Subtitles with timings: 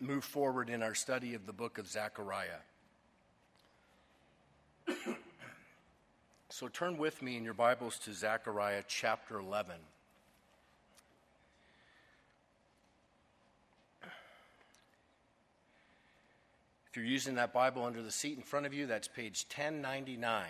[0.00, 2.60] move forward in our study of the book of Zechariah.
[6.48, 9.76] so turn with me in your Bibles to Zechariah chapter 11.
[16.90, 20.44] If you're using that Bible under the seat in front of you, that's page 1099.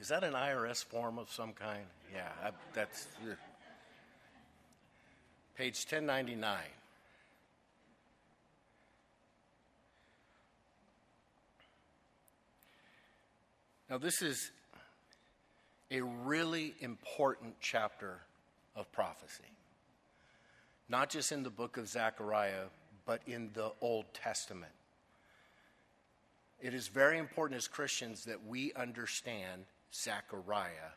[0.00, 1.84] Is that an IRS form of some kind?
[2.12, 3.06] Yeah, that's
[5.56, 6.58] page 1099.
[13.92, 14.52] Now, this is
[15.90, 18.20] a really important chapter
[18.74, 19.44] of prophecy,
[20.88, 22.68] not just in the book of Zechariah,
[23.04, 24.72] but in the Old Testament.
[26.58, 30.94] It is very important as Christians that we understand Zechariah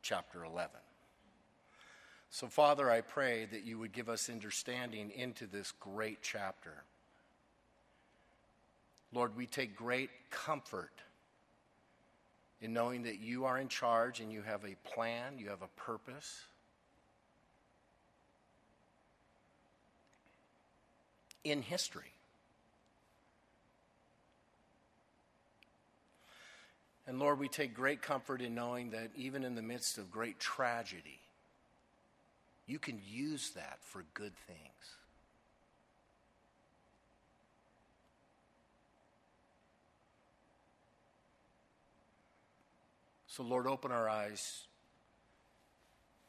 [0.00, 0.70] chapter 11.
[2.30, 6.84] So, Father, I pray that you would give us understanding into this great chapter.
[9.12, 11.02] Lord, we take great comfort
[12.60, 15.80] in knowing that you are in charge and you have a plan, you have a
[15.80, 16.42] purpose.
[21.44, 22.12] In history.
[27.06, 30.40] And Lord, we take great comfort in knowing that even in the midst of great
[30.40, 31.20] tragedy,
[32.66, 34.96] you can use that for good things.
[43.36, 44.62] So, Lord, open our eyes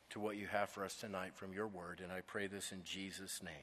[0.10, 2.84] to what you have for us tonight from your word, and I pray this in
[2.84, 3.54] Jesus' name.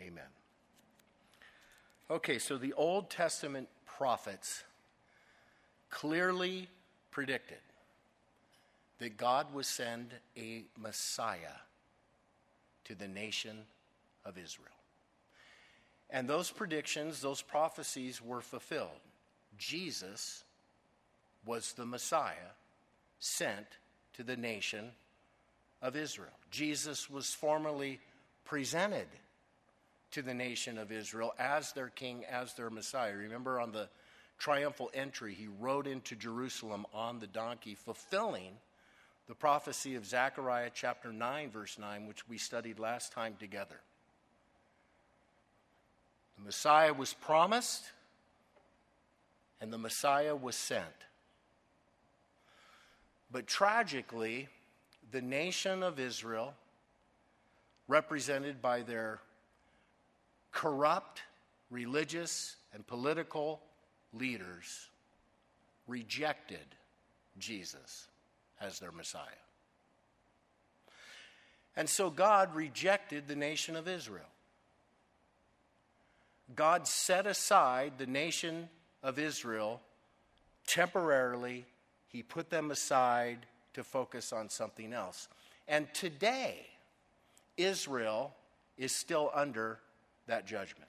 [0.00, 0.28] Amen.
[2.08, 4.62] Okay, so the Old Testament prophets
[5.90, 6.68] clearly
[7.10, 7.58] predicted
[9.00, 11.58] that God would send a Messiah
[12.84, 13.62] to the nation
[14.24, 14.68] of Israel.
[16.10, 19.00] And those predictions, those prophecies were fulfilled.
[19.58, 20.44] Jesus
[21.46, 22.52] was the Messiah
[23.18, 23.66] sent
[24.14, 24.90] to the nation
[25.80, 26.28] of Israel.
[26.50, 28.00] Jesus was formally
[28.44, 29.06] presented
[30.10, 33.14] to the nation of Israel as their king, as their Messiah.
[33.14, 33.88] Remember on the
[34.38, 38.52] triumphal entry, he rode into Jerusalem on the donkey, fulfilling
[39.28, 43.80] the prophecy of Zechariah chapter 9, verse 9, which we studied last time together.
[46.38, 47.84] The Messiah was promised,
[49.60, 50.84] and the Messiah was sent.
[53.36, 54.48] But tragically,
[55.10, 56.54] the nation of Israel,
[57.86, 59.20] represented by their
[60.52, 61.20] corrupt
[61.70, 63.60] religious and political
[64.14, 64.88] leaders,
[65.86, 66.64] rejected
[67.38, 68.06] Jesus
[68.58, 69.20] as their Messiah.
[71.76, 74.32] And so God rejected the nation of Israel.
[76.54, 78.70] God set aside the nation
[79.02, 79.82] of Israel
[80.66, 81.66] temporarily
[82.16, 83.44] he put them aside
[83.74, 85.28] to focus on something else.
[85.68, 86.66] And today,
[87.58, 88.32] Israel
[88.78, 89.80] is still under
[90.26, 90.88] that judgment.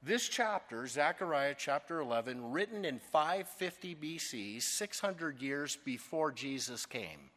[0.00, 7.30] This chapter, Zechariah chapter 11, written in 550 BC, 600 years before Jesus came,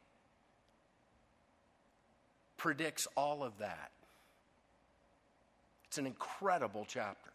[2.55, 3.89] predicts all of that.
[5.85, 7.31] It's an incredible chapter.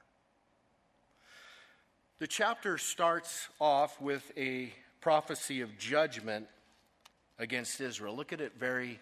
[2.21, 6.47] The chapter starts off with a prophecy of judgment
[7.41, 8.15] against Israel.
[8.15, 9.01] Look at it very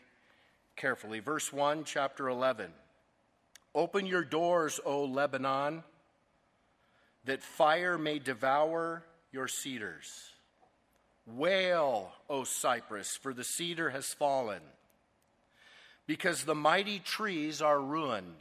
[0.76, 1.20] carefully.
[1.20, 2.70] Verse 1, chapter 11.
[3.74, 5.84] Open your doors, O Lebanon,
[7.26, 10.30] that fire may devour your cedars.
[11.26, 14.62] Wail, O Cypress, for the cedar has fallen,
[16.06, 18.38] because the mighty trees are ruined.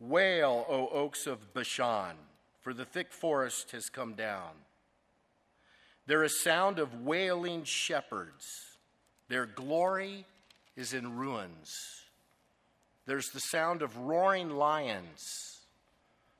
[0.00, 2.16] Wail, O oaks of Bashan
[2.62, 4.50] for the thick forest has come down.
[6.06, 8.46] There is sound of wailing shepherds.
[9.28, 10.26] Their glory
[10.76, 11.76] is in ruins.
[13.06, 15.60] There's the sound of roaring lions.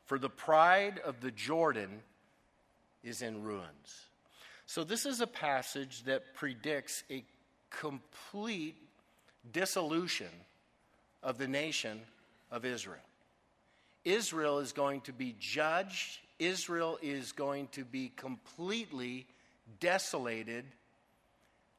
[0.07, 2.03] For the pride of the Jordan
[3.03, 4.07] is in ruins.
[4.67, 7.25] So, this is a passage that predicts a
[7.71, 8.77] complete
[9.51, 10.29] dissolution
[11.23, 12.01] of the nation
[12.51, 13.01] of Israel.
[14.05, 19.27] Israel is going to be judged, Israel is going to be completely
[19.81, 20.65] desolated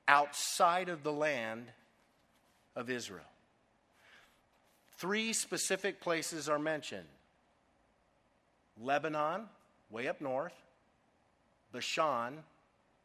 [0.08, 1.66] outside of the land
[2.76, 3.26] of Israel.
[4.98, 7.08] Three specific places are mentioned.
[8.82, 9.44] Lebanon,
[9.90, 10.54] way up north,
[11.72, 12.44] Bashan,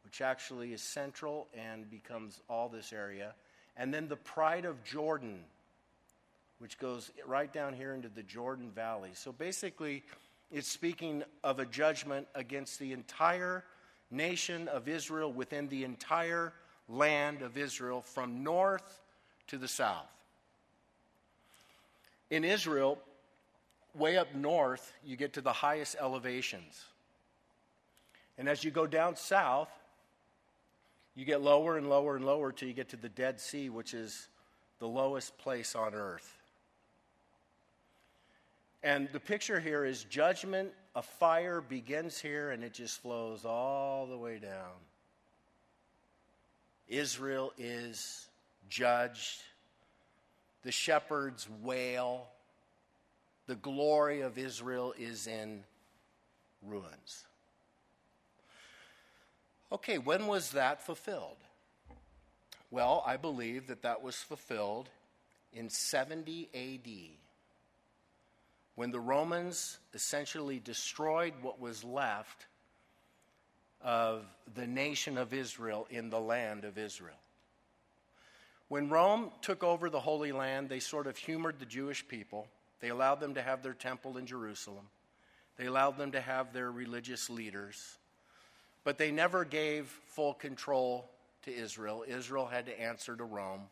[0.03, 3.33] which actually is central and becomes all this area,
[3.77, 5.39] and then the pride of Jordan,
[6.59, 9.11] which goes right down here into the Jordan Valley.
[9.13, 10.03] So basically,
[10.51, 13.63] it's speaking of a judgment against the entire
[14.11, 16.53] nation of Israel within the entire
[16.87, 18.99] land of Israel from north
[19.47, 20.07] to the south.
[22.29, 22.99] In Israel,
[23.95, 26.85] way up north, you get to the highest elevations.
[28.37, 29.69] And as you go down south,
[31.15, 33.93] you get lower and lower and lower till you get to the Dead Sea, which
[33.93, 34.27] is
[34.79, 36.38] the lowest place on earth.
[38.81, 44.07] And the picture here is judgment, a fire begins here and it just flows all
[44.07, 44.71] the way down.
[46.87, 48.27] Israel is
[48.69, 49.41] judged.
[50.63, 52.27] The shepherds wail.
[53.47, 55.63] The glory of Israel is in
[56.65, 57.25] ruins.
[59.71, 61.37] Okay, when was that fulfilled?
[62.71, 64.89] Well, I believe that that was fulfilled
[65.53, 67.18] in 70 AD
[68.79, 72.47] when the Romans essentially destroyed what was left
[73.81, 74.23] of
[74.55, 77.19] the nation of Israel in the land of Israel.
[78.69, 82.47] When Rome took over the Holy Land, they sort of humored the Jewish people.
[82.79, 84.87] They allowed them to have their temple in Jerusalem,
[85.57, 87.97] they allowed them to have their religious leaders,
[88.85, 91.09] but they never gave full control
[91.41, 92.05] to Israel.
[92.07, 93.63] Israel had to answer to Rome.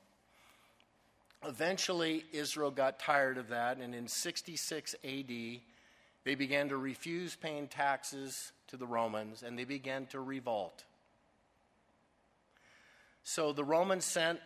[1.46, 5.32] Eventually, Israel got tired of that, and in 66 AD,
[6.28, 10.84] they began to refuse paying taxes to the Romans and they began to revolt.
[13.24, 14.42] So the Romans sent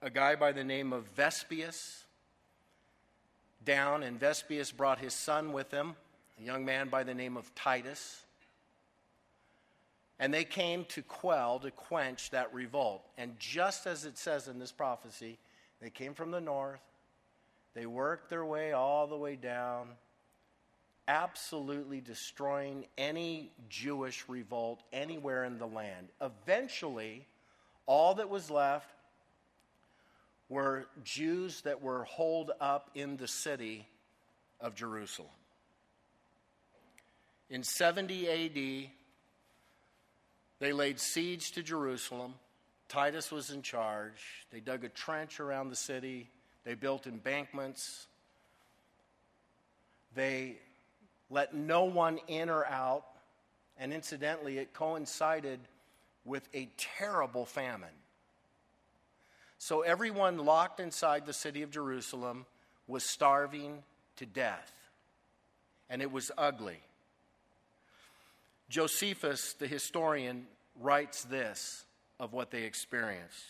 [0.00, 2.04] a guy by the name of Vespius
[3.64, 5.96] down, and Vespius brought his son with him,
[6.38, 8.22] a young man by the name of Titus.
[10.20, 13.02] And they came to quell, to quench that revolt.
[13.18, 15.38] And just as it says in this prophecy,
[15.84, 16.80] they came from the north.
[17.74, 19.88] They worked their way all the way down,
[21.06, 26.08] absolutely destroying any Jewish revolt anywhere in the land.
[26.22, 27.26] Eventually,
[27.84, 28.88] all that was left
[30.48, 33.86] were Jews that were holed up in the city
[34.62, 35.28] of Jerusalem.
[37.50, 38.90] In 70 AD,
[40.60, 42.36] they laid siege to Jerusalem.
[42.88, 44.46] Titus was in charge.
[44.50, 46.30] They dug a trench around the city,
[46.64, 48.06] they built embankments.
[50.14, 50.58] They
[51.28, 53.04] let no one in or out.
[53.78, 55.58] And incidentally, it coincided
[56.24, 57.88] with a terrible famine.
[59.58, 62.46] So everyone locked inside the city of Jerusalem
[62.86, 63.82] was starving
[64.16, 64.72] to death.
[65.90, 66.78] And it was ugly.
[68.68, 70.46] Josephus, the historian,
[70.80, 71.84] writes this
[72.24, 73.44] of what they experienced.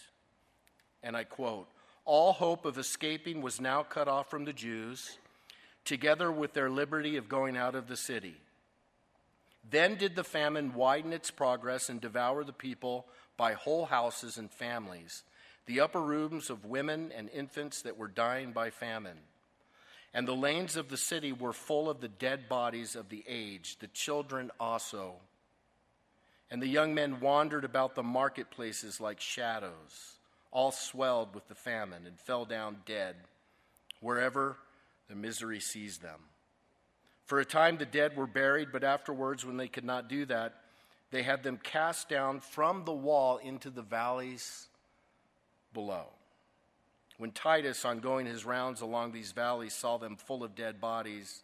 [1.02, 1.68] And I quote
[2.04, 5.16] All hope of escaping was now cut off from the Jews,
[5.84, 8.34] together with their liberty of going out of the city.
[9.70, 13.06] Then did the famine widen its progress and devour the people
[13.36, 15.22] by whole houses and families,
[15.66, 19.18] the upper rooms of women and infants that were dying by famine.
[20.12, 23.80] And the lanes of the city were full of the dead bodies of the aged,
[23.80, 25.14] the children also.
[26.54, 30.18] And the young men wandered about the marketplaces like shadows,
[30.52, 33.16] all swelled with the famine, and fell down dead
[33.98, 34.56] wherever
[35.08, 36.20] the misery seized them.
[37.24, 40.54] For a time the dead were buried, but afterwards, when they could not do that,
[41.10, 44.68] they had them cast down from the wall into the valleys
[45.72, 46.04] below.
[47.18, 51.42] When Titus, on going his rounds along these valleys, saw them full of dead bodies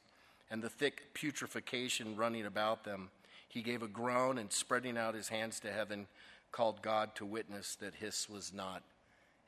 [0.52, 3.10] and the thick putrefaction running about them,
[3.50, 6.06] he gave a groan and, spreading out his hands to heaven,
[6.52, 8.82] called God to witness that his was not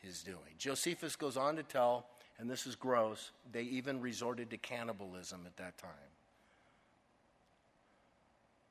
[0.01, 0.39] his doing.
[0.59, 2.07] Josephus goes on to tell,
[2.39, 5.91] and this is gross, they even resorted to cannibalism at that time.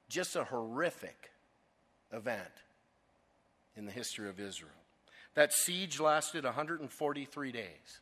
[0.09, 1.31] Just a horrific
[2.11, 2.41] event
[3.77, 4.71] in the history of Israel.
[5.35, 8.01] That siege lasted 143 days.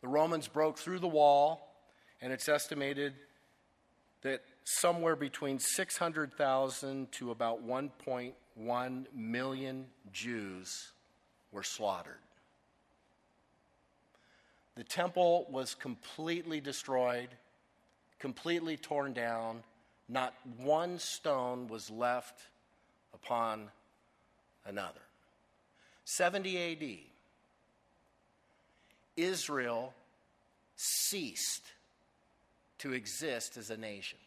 [0.00, 1.74] The Romans broke through the wall,
[2.22, 3.14] and it's estimated
[4.22, 10.92] that somewhere between 600,000 to about 1.1 million Jews
[11.50, 12.14] were slaughtered.
[14.76, 17.28] The temple was completely destroyed,
[18.20, 19.62] completely torn down.
[20.08, 22.40] Not one stone was left
[23.12, 23.68] upon
[24.64, 25.00] another.
[26.04, 26.98] 70 AD,
[29.16, 29.94] Israel
[30.76, 31.72] ceased
[32.78, 34.18] to exist as a nation.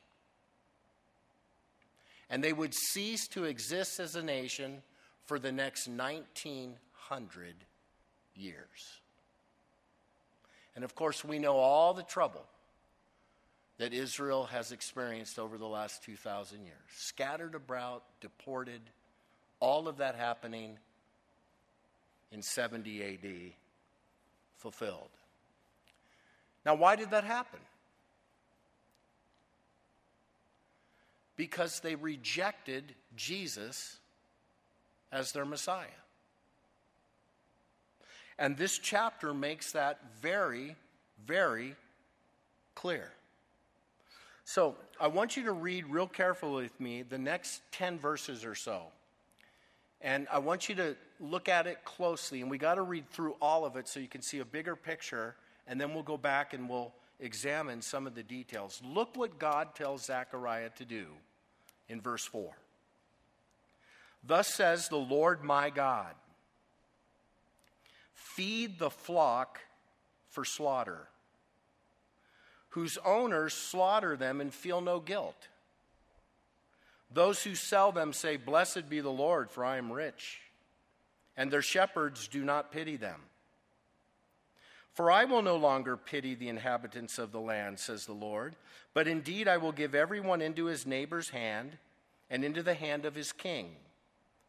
[2.34, 4.82] And they would cease to exist as a nation
[5.28, 7.56] for the next 1900
[8.34, 9.02] years.
[10.76, 12.44] And of course, we know all the trouble
[13.78, 18.82] that Israel has experienced over the last 2,000 years scattered about, deported,
[19.60, 20.80] all of that happening
[22.32, 23.54] in 70 AD,
[24.58, 25.12] fulfilled.
[26.66, 27.60] Now, why did that happen?
[31.44, 33.98] Because they rejected Jesus
[35.12, 36.00] as their Messiah.
[38.40, 40.78] And this chapter makes that very,
[41.28, 41.76] very
[42.76, 43.12] clear.
[44.46, 48.56] So I want you to read real carefully with me the next 10 verses or
[48.56, 48.84] so.
[50.00, 52.40] And I want you to look at it closely.
[52.40, 54.78] And we got to read through all of it so you can see a bigger
[54.78, 55.36] picture.
[55.68, 58.82] And then we'll go back and we'll examine some of the details.
[58.86, 61.08] Look what God tells Zechariah to do
[61.90, 62.52] in verse 4.
[64.24, 66.14] Thus says the Lord my God
[68.14, 69.60] Feed the flock
[70.30, 71.08] for slaughter,
[72.70, 75.50] whose owners slaughter them and feel no guilt.
[77.12, 80.40] Those who sell them say, Blessed be the Lord, for I am rich.
[81.38, 83.22] And their shepherds do not pity them.
[84.94, 88.56] For I will no longer pity the inhabitants of the land, says the Lord,
[88.94, 91.78] but indeed I will give everyone into his neighbor's hand
[92.30, 93.76] and into the hand of his king.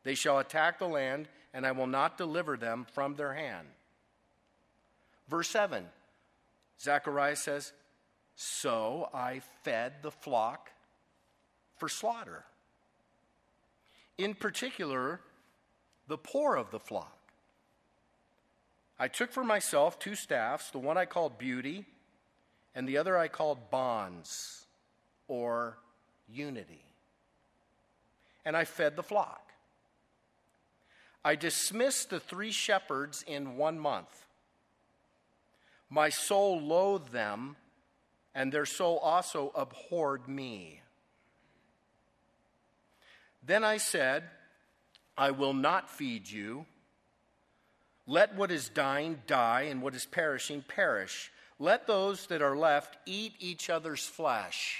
[0.02, 3.66] They shall attack the land, and I will not deliver them from their hand.
[5.28, 5.86] Verse 7,
[6.78, 7.72] Zechariah says,
[8.36, 10.70] So I fed the flock
[11.78, 12.44] for slaughter.
[14.18, 15.20] In particular,
[16.06, 17.13] the poor of the flock.
[18.98, 21.84] I took for myself two staffs, the one I called beauty,
[22.74, 24.66] and the other I called bonds
[25.26, 25.78] or
[26.28, 26.84] unity.
[28.44, 29.50] And I fed the flock.
[31.24, 34.26] I dismissed the three shepherds in one month.
[35.88, 37.56] My soul loathed them,
[38.34, 40.82] and their soul also abhorred me.
[43.46, 44.24] Then I said,
[45.16, 46.66] I will not feed you.
[48.06, 51.32] Let what is dying die, and what is perishing perish.
[51.58, 54.78] Let those that are left eat each other's flesh.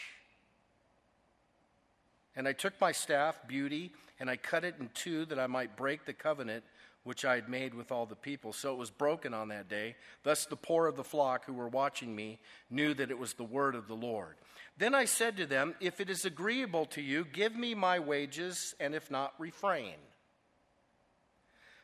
[2.36, 5.76] And I took my staff, beauty, and I cut it in two that I might
[5.76, 6.64] break the covenant
[7.04, 8.52] which I had made with all the people.
[8.52, 9.94] So it was broken on that day.
[10.22, 12.40] Thus the poor of the flock who were watching me
[12.70, 14.36] knew that it was the word of the Lord.
[14.78, 18.74] Then I said to them, If it is agreeable to you, give me my wages,
[18.80, 19.94] and if not, refrain.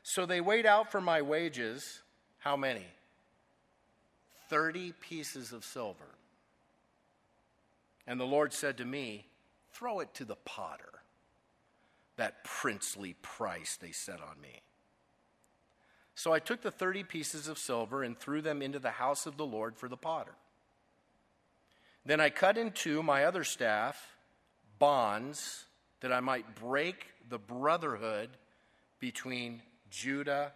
[0.02, 2.00] So they weighed out for my wages,
[2.38, 2.86] how many?
[4.48, 6.16] 30 pieces of silver.
[8.06, 9.26] And the Lord said to me,
[9.72, 11.00] Throw it to the potter
[12.16, 14.60] that princely price they set on me.
[16.14, 19.36] So I took the 30 pieces of silver and threw them into the house of
[19.36, 20.34] the Lord for the potter.
[22.04, 24.16] Then I cut in two my other staff,
[24.78, 25.64] bonds,
[26.00, 28.30] that I might break the brotherhood
[28.98, 30.52] between Judah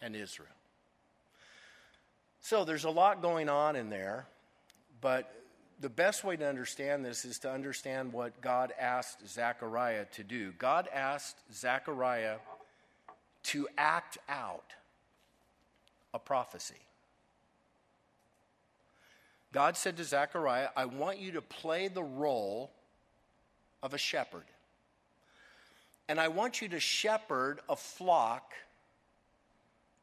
[0.00, 0.48] and Israel.
[2.40, 4.26] So there's a lot going on in there,
[5.00, 5.32] but
[5.80, 10.52] the best way to understand this is to understand what God asked Zechariah to do.
[10.58, 12.36] God asked Zechariah
[13.44, 14.72] to act out
[16.14, 16.74] a prophecy.
[19.52, 22.70] God said to Zechariah, I want you to play the role
[23.82, 24.44] of a shepherd.
[26.08, 28.52] And I want you to shepherd a flock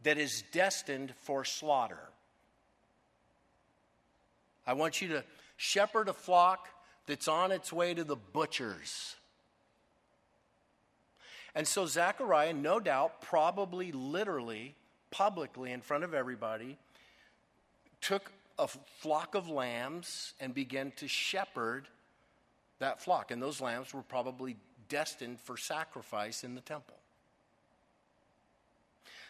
[0.04, 2.10] that is destined for slaughter.
[4.68, 5.24] I want you to
[5.56, 6.68] shepherd a flock
[7.06, 9.16] that's on its way to the butchers.
[11.56, 14.76] And so Zechariah, no doubt, probably literally,
[15.12, 16.78] publicly in front of everybody,
[18.02, 21.88] took a flock of lambs and began to shepherd
[22.80, 23.32] that flock.
[23.32, 24.56] And those lambs were probably
[24.94, 26.96] destined for sacrifice in the temple.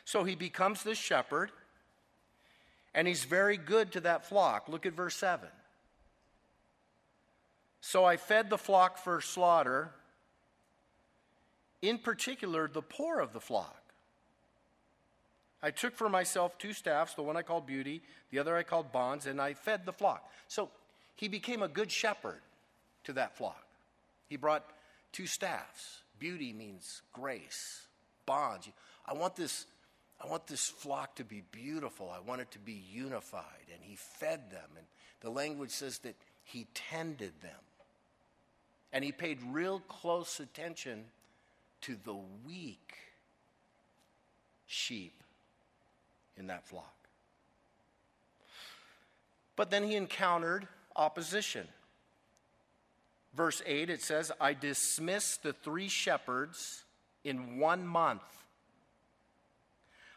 [0.04, 1.52] So he becomes this shepherd,
[2.94, 4.68] and he's very good to that flock.
[4.68, 5.48] Look at verse 7.
[7.80, 9.92] So I fed the flock for slaughter,
[11.82, 13.82] in particular, the poor of the flock.
[15.62, 18.02] I took for myself two staffs, the one I called beauty,
[18.32, 20.30] the other I called bonds, and I fed the flock.
[20.50, 20.70] So
[21.16, 22.42] he became a good shepherd
[23.06, 23.64] to that flock.
[24.28, 24.66] He brought
[25.14, 26.02] two staffs.
[26.20, 27.88] Beauty means grace,
[28.26, 28.68] bonds.
[29.06, 29.66] I want this
[30.24, 32.10] I want this flock to be beautiful.
[32.10, 33.68] I want it to be unified.
[33.74, 34.70] And he fed them.
[34.78, 34.86] And
[35.20, 37.60] the language says that he tended them.
[38.94, 41.06] And he paid real close attention
[41.82, 42.16] to the
[42.48, 42.96] weak
[44.66, 45.24] sheep
[46.38, 46.94] in that flock.
[49.56, 51.68] But then he encountered opposition.
[53.36, 56.84] Verse 8, it says, I dismissed the three shepherds
[57.24, 58.22] in one month.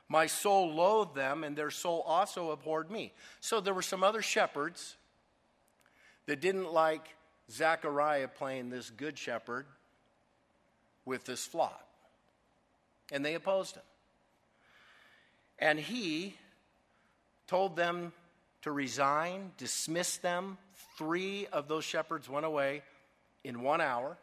[0.08, 3.12] My soul loathed them, and their soul also abhorred me.
[3.40, 4.96] So there were some other shepherds
[6.26, 7.16] that didn't like
[7.50, 9.66] Zechariah playing this good shepherd
[11.04, 11.82] with this flock.
[13.10, 13.82] And they opposed him.
[15.58, 16.36] And he
[17.46, 18.12] told them
[18.62, 20.58] to resign, dismiss them.
[20.98, 22.82] Three of those shepherds went away
[23.46, 24.16] in one hour.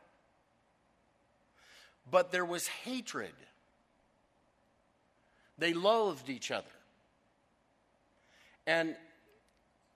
[2.09, 3.33] But there was hatred.
[5.57, 6.65] They loathed each other.
[8.67, 8.95] And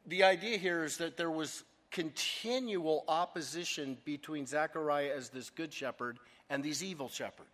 [0.06, 6.18] the idea here is that there was continual opposition between Zechariah as this good shepherd
[6.50, 7.50] and these evil shepherds.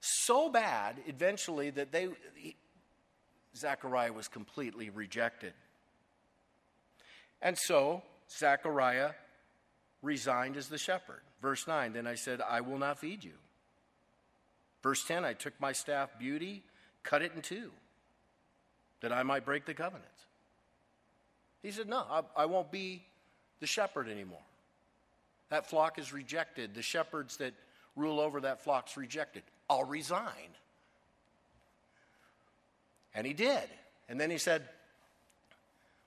[0.00, 2.08] So bad, eventually, that they,
[3.56, 5.52] Zechariah was completely rejected.
[7.40, 9.12] And so, Zechariah
[10.02, 11.20] resigned as the shepherd.
[11.42, 13.32] Verse 9, then I said, I will not feed you.
[14.82, 16.62] Verse 10, I took my staff beauty,
[17.02, 17.70] cut it in two,
[19.00, 20.04] that I might break the covenant.
[21.62, 23.02] He said, No, I, I won't be
[23.58, 24.38] the shepherd anymore.
[25.48, 26.74] That flock is rejected.
[26.74, 27.54] The shepherds that
[27.96, 29.42] rule over that flock's rejected.
[29.68, 30.50] I'll resign.
[33.14, 33.64] And he did.
[34.08, 34.62] And then he said,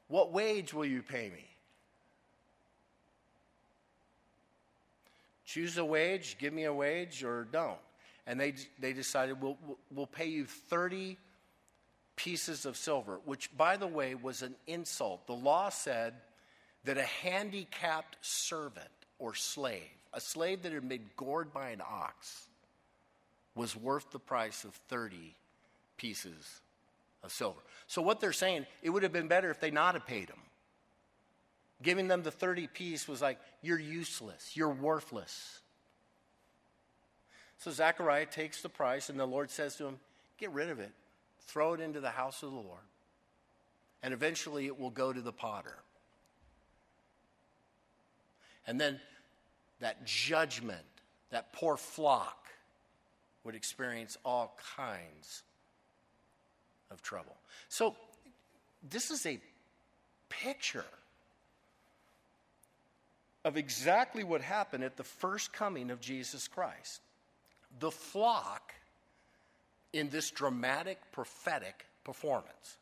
[0.07, 1.48] What wage will you pay me?
[5.49, 7.79] Choose a wage, give me a wage, or don't.
[8.27, 9.57] And they, they decided, we'll,
[9.89, 11.17] we'll pay you 30
[12.15, 15.25] pieces of silver, which, by the way, was an insult.
[15.25, 16.13] The law said
[16.83, 22.47] that a handicapped servant or slave, a slave that had been gored by an ox,
[23.55, 25.33] was worth the price of 30
[25.97, 26.61] pieces
[27.23, 27.61] of silver.
[27.87, 30.41] So, what they're saying, it would have been better if they not have paid him.
[31.81, 35.59] Giving them the 30 piece was like, you're useless, you're worthless.
[37.59, 39.99] So Zechariah takes the price, and the Lord says to him,
[40.37, 40.91] Get rid of it
[41.49, 42.83] throw it into the house of the Lord,
[44.03, 45.75] and eventually it will go to the potter.
[48.67, 48.99] And then
[49.79, 50.85] that judgment,
[51.31, 52.47] that poor flock,
[53.43, 55.43] would experience all kinds
[56.91, 57.35] of trouble.
[57.67, 57.95] So,
[58.87, 59.39] this is a
[60.29, 60.85] picture
[63.49, 67.01] of exactly what happened at the first coming of Jesus Christ.
[67.79, 68.75] The flock
[69.91, 72.77] in this dramatic prophetic performance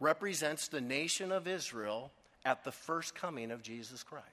[0.00, 2.12] represents the nation of Israel
[2.44, 4.26] at the first coming of Jesus Christ.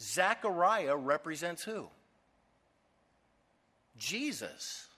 [0.00, 1.88] Zechariah represents who?
[3.98, 4.88] Jesus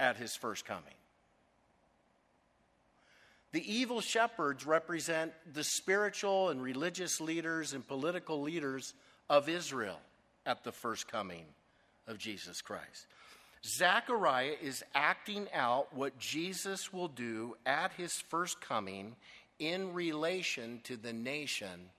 [0.00, 0.82] at his first coming.
[3.54, 8.94] The evil shepherds represent the spiritual and religious leaders and political leaders
[9.30, 10.00] of Israel
[10.44, 11.44] at the first coming
[12.08, 13.06] of Jesus Christ.
[13.64, 19.14] Zechariah is acting out what Jesus will do at his first coming
[19.60, 21.90] in relation to the nation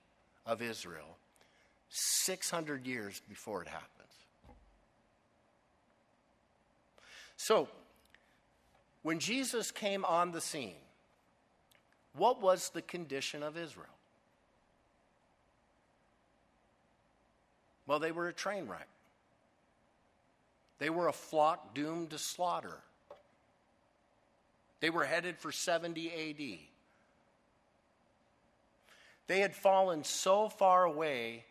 [0.44, 1.16] of Israel
[1.88, 4.12] 600 years before it happens.
[7.38, 7.66] So,
[9.02, 10.74] when Jesus came on the scene,
[12.16, 13.86] what was the condition of Israel?
[17.86, 18.88] Well, they were a train wreck.
[20.78, 22.78] They were a flock doomed to slaughter.
[24.80, 26.58] They were headed for 70 AD.
[29.26, 31.44] They had fallen so far away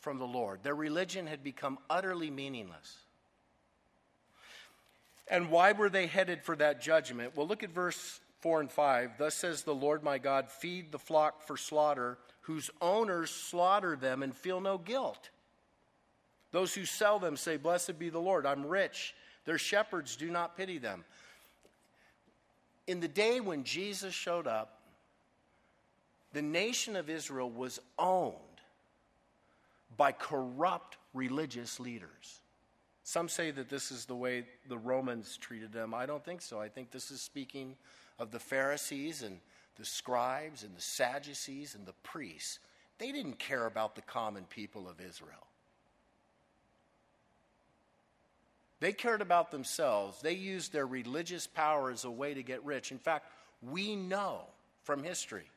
[0.00, 0.62] from the Lord.
[0.62, 2.98] Their religion had become utterly meaningless.
[5.28, 7.36] And why were they headed for that judgment?
[7.36, 9.12] Well, look at verse 4 and 5.
[9.18, 14.22] Thus says the Lord my God, feed the flock for slaughter, whose owners slaughter them
[14.22, 15.30] and feel no guilt.
[16.50, 19.14] Those who sell them say, Blessed be the Lord, I'm rich.
[19.44, 21.04] Their shepherds do not pity them.
[22.88, 24.80] In the day when Jesus showed up,
[26.32, 28.34] the nation of Israel was owned
[29.96, 32.40] by corrupt religious leaders.
[33.04, 35.94] Some say that this is the way the Romans treated them.
[35.94, 36.60] I don't think so.
[36.60, 37.76] I think this is speaking
[38.22, 39.40] of the Pharisees and
[39.76, 42.60] the scribes and the Sadducees and the priests.
[42.98, 45.46] They didn't care about the common people of Israel.
[48.78, 50.22] They cared about themselves.
[50.22, 52.92] They used their religious power as a way to get rich.
[52.92, 53.26] In fact,
[53.60, 54.42] we know
[54.84, 55.50] from history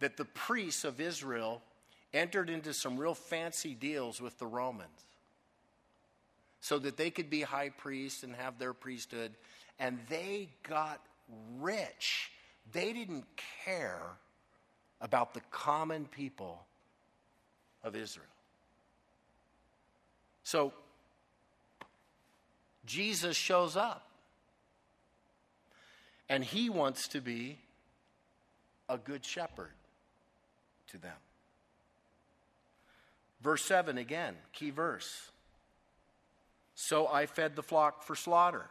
[0.00, 1.62] that the priests of Israel
[2.12, 5.06] entered into some real fancy deals with the Romans
[6.60, 9.32] so that they could be high priests and have their priesthood.
[9.78, 11.00] And they got
[11.58, 12.30] rich
[12.72, 13.26] They didn't
[13.64, 14.02] care
[15.00, 16.64] about the common people
[17.82, 18.26] of Israel.
[20.44, 20.72] So
[22.86, 24.06] Jesus shows up.
[26.28, 27.58] And he wants to be
[28.88, 29.72] a good shepherd
[30.88, 31.16] to them.
[33.42, 35.30] Verse 7 again, key verse.
[36.74, 38.66] So I fed the flock for slaughter.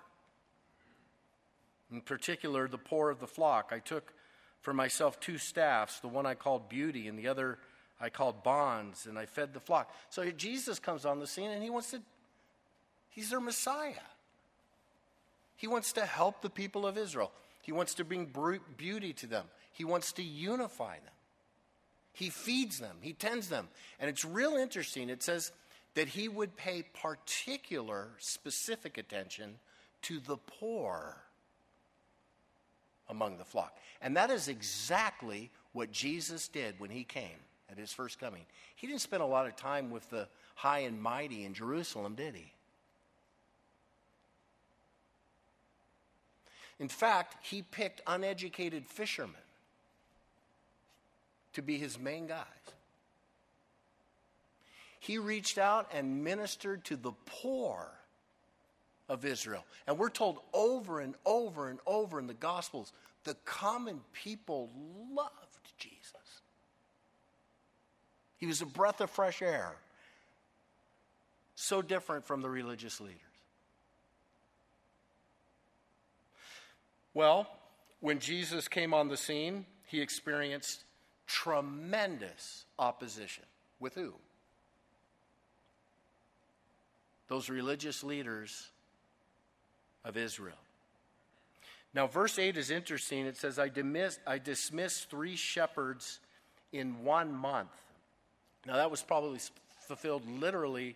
[1.92, 3.72] In particular, the poor of the flock.
[3.74, 4.14] I took
[4.62, 7.58] for myself two staffs, the one I called beauty and the other
[8.00, 9.94] I called bonds, and I fed the flock.
[10.10, 12.02] So Jesus comes on the scene and he wants to,
[13.10, 13.94] he's their Messiah.
[15.56, 17.32] He wants to help the people of Israel.
[17.62, 18.32] He wants to bring
[18.78, 19.46] beauty to them.
[19.72, 21.14] He wants to unify them.
[22.14, 23.70] He feeds them, he tends them.
[24.00, 25.10] And it's real interesting.
[25.10, 25.52] It says
[25.94, 29.60] that he would pay particular, specific attention
[30.04, 31.18] to the poor
[33.12, 33.78] among the flock.
[34.02, 37.38] And that is exactly what Jesus did when he came
[37.70, 38.44] at his first coming.
[38.76, 42.34] He didn't spend a lot of time with the high and mighty in Jerusalem, did
[42.34, 42.52] he?
[46.80, 49.36] In fact, he picked uneducated fishermen
[51.54, 52.46] to be his main guys.
[55.00, 57.88] He reached out and ministered to the poor
[59.12, 59.66] of Israel.
[59.86, 62.94] And we're told over and over and over in the Gospels
[63.26, 64.72] the common people
[65.14, 66.42] loved Jesus.
[68.38, 69.76] He was a breath of fresh air,
[71.56, 73.20] so different from the religious leaders.
[77.14, 77.48] Well,
[78.00, 80.86] when Jesus came on the scene, he experienced
[81.28, 83.44] tremendous opposition.
[83.82, 84.14] With who?
[87.28, 88.70] Those religious leaders
[90.04, 90.58] of Israel.
[91.94, 93.26] Now, verse 8 is interesting.
[93.26, 96.20] It says, I, dismiss, I dismissed three shepherds
[96.72, 97.70] in one month.
[98.66, 99.40] Now, that was probably
[99.88, 100.96] fulfilled literally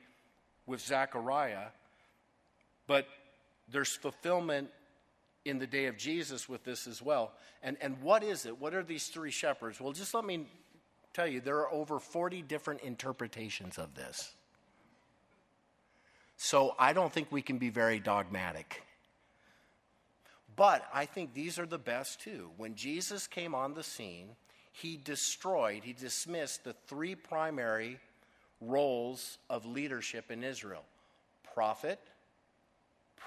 [0.66, 1.68] with Zechariah,
[2.88, 3.08] but
[3.70, 4.70] there's fulfillment
[5.44, 7.34] in the day of Jesus with this as well.
[7.62, 8.60] And, and what is it?
[8.60, 9.82] What are these three shepherds?
[9.82, 10.48] Well, just let me
[11.14, 14.34] tell you, there are over 40 different interpretations of this.
[16.38, 18.84] So I don't think we can be very dogmatic.
[20.56, 22.50] But I think these are the best too.
[22.58, 24.30] When Jesus came on the scene,
[24.72, 28.00] he destroyed, he dismissed the three primary
[28.62, 30.84] roles of leadership in Israel
[31.54, 32.00] prophet,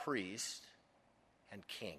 [0.04, 0.62] priest,
[1.50, 1.96] and king.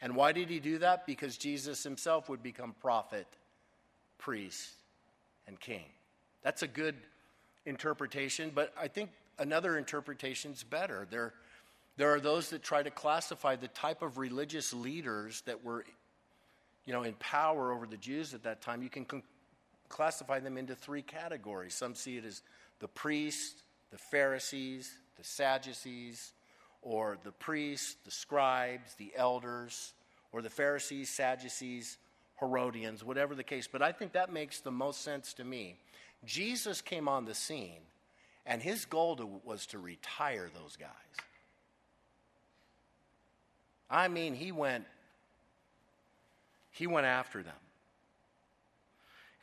[0.00, 1.06] And why did he do that?
[1.06, 3.26] Because Jesus himself would become prophet,
[4.18, 4.70] priest,
[5.46, 5.84] and king.
[6.42, 6.96] That's a good
[7.66, 11.06] interpretation, but I think another interpretation is better.
[11.10, 11.34] There,
[11.96, 15.84] there are those that try to classify the type of religious leaders that were
[16.84, 18.82] you know, in power over the Jews at that time.
[18.82, 19.22] You can con-
[19.88, 21.74] classify them into three categories.
[21.74, 22.42] Some see it as
[22.80, 26.32] the priests, the Pharisees, the Sadducees,
[26.80, 29.94] or the priests, the scribes, the elders,
[30.32, 31.98] or the Pharisees, Sadducees,
[32.40, 33.68] Herodians, whatever the case.
[33.70, 35.76] But I think that makes the most sense to me.
[36.24, 37.82] Jesus came on the scene,
[38.46, 40.88] and his goal to, was to retire those guys.
[43.92, 44.86] I mean, he went
[46.72, 47.54] he went after them.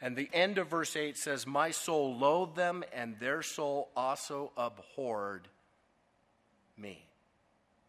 [0.01, 4.51] And the end of verse 8 says, My soul loathed them, and their soul also
[4.57, 5.47] abhorred
[6.77, 7.05] me.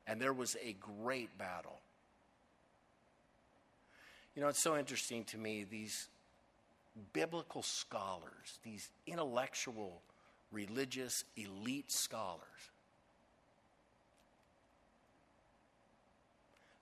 [0.06, 1.78] And there was a great battle.
[4.34, 6.08] You know, it's so interesting to me, these
[7.12, 10.02] biblical scholars, these intellectual,
[10.52, 12.40] religious, elite scholars,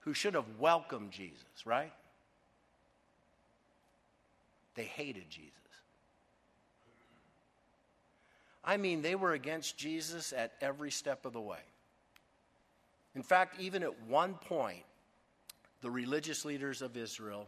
[0.09, 1.93] who should have welcomed Jesus, right?
[4.73, 5.53] They hated Jesus.
[8.65, 11.59] I mean, they were against Jesus at every step of the way.
[13.13, 14.81] In fact, even at one point,
[15.81, 17.47] the religious leaders of Israel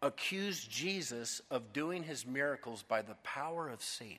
[0.00, 4.18] accused Jesus of doing his miracles by the power of Satan.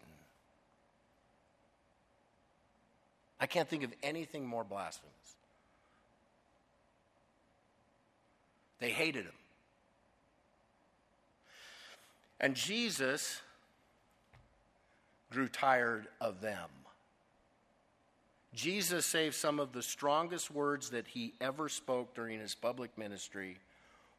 [3.39, 5.13] I can't think of anything more blasphemous.
[8.84, 9.32] They hated him.
[12.41, 13.41] And Jesus
[15.32, 16.69] grew tired of them.
[18.54, 23.56] Jesus saved some of the strongest words that he ever spoke during his public ministry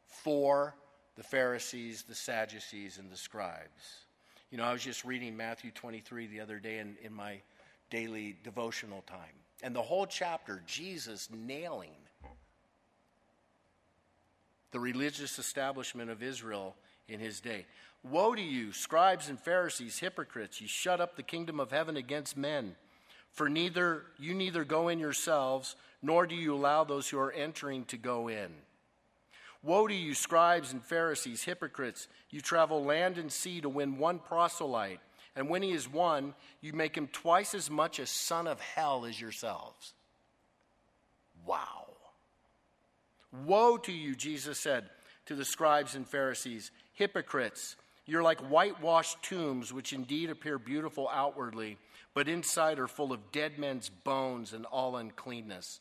[0.07, 0.73] for
[1.15, 4.07] the Pharisees, the Sadducees, and the scribes.
[4.49, 7.39] You know, I was just reading Matthew 23 the other day in, in my
[7.91, 9.35] daily devotional time.
[9.61, 12.04] And the whole chapter, Jesus nailing
[14.71, 16.75] the religious establishment of Israel
[17.07, 17.65] in his day.
[18.03, 20.61] Woe to you, scribes and Pharisees, hypocrites!
[20.61, 22.75] You shut up the kingdom of heaven against men.
[23.31, 27.83] For neither you neither go in yourselves, nor do you allow those who are entering
[27.85, 28.49] to go in.
[29.63, 32.07] Woe to you, scribes and Pharisees, hypocrites!
[32.29, 34.99] You travel land and sea to win one proselyte,
[35.35, 39.05] and when he is won, you make him twice as much a son of hell
[39.05, 39.93] as yourselves.
[41.45, 41.84] Wow.
[43.43, 44.89] Woe to you, Jesus said
[45.25, 47.75] to the scribes and Pharisees, hypocrites!
[48.05, 51.77] You're like whitewashed tombs, which indeed appear beautiful outwardly,
[52.13, 55.79] but inside are full of dead men's bones and all uncleanness.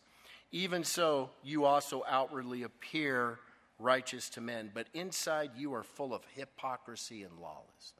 [0.51, 3.39] Even so, you also outwardly appear
[3.79, 7.93] righteous to men, but inside you are full of hypocrisy and lawlessness.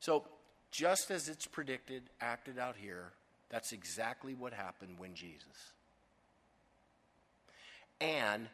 [0.00, 0.24] So,
[0.70, 3.12] just as it's predicted, acted out here,
[3.50, 5.72] that's exactly what happened when Jesus
[8.00, 8.48] and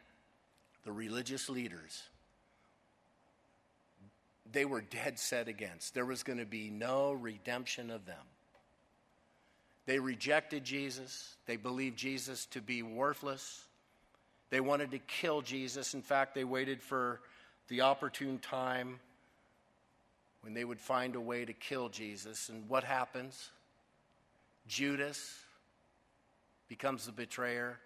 [0.85, 2.03] the religious leaders
[4.51, 5.93] they were dead set against.
[5.93, 8.15] There was going to be no redemption of them.
[9.85, 11.35] They rejected Jesus.
[11.45, 13.65] They believed Jesus to be worthless.
[14.49, 15.93] They wanted to kill Jesus.
[15.93, 17.21] In fact, they waited for
[17.67, 18.99] the opportune time
[20.41, 22.49] when they would find a way to kill Jesus.
[22.49, 23.51] And what happens?
[24.67, 25.39] Judas
[26.67, 27.79] becomes the betrayer.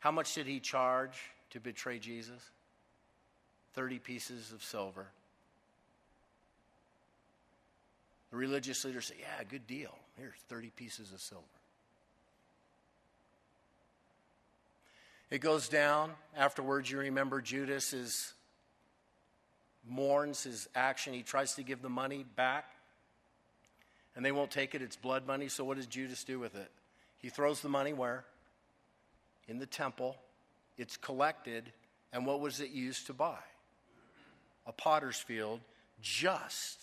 [0.00, 1.18] How much did he charge
[1.50, 2.42] to betray Jesus?
[3.74, 5.06] 30 pieces of silver.
[8.30, 9.94] The religious leaders say, Yeah, good deal.
[10.16, 11.44] Here's 30 pieces of silver.
[15.30, 16.12] It goes down.
[16.36, 18.32] Afterwards, you remember Judas is,
[19.86, 21.12] mourns his action.
[21.12, 22.64] He tries to give the money back,
[24.16, 24.82] and they won't take it.
[24.82, 25.48] It's blood money.
[25.48, 26.70] So, what does Judas do with it?
[27.18, 28.24] He throws the money where?
[29.48, 30.16] In the temple.
[30.76, 31.72] It's collected.
[32.12, 33.38] And what was it used to buy?
[34.66, 35.60] A potter's field,
[36.00, 36.78] just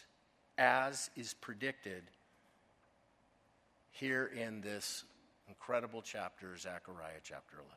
[0.57, 2.03] as is predicted
[3.91, 5.03] here in this
[5.47, 7.69] incredible chapter, Zechariah chapter 11.